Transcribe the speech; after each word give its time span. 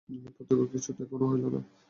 প্রত্যক্ষ 0.35 0.63
কিছুই 0.73 0.93
তো 0.97 1.03
এখনও 1.05 1.25
হইল 1.31 1.43
না। 1.53 1.59